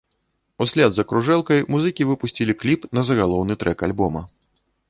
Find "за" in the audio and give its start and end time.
0.97-1.03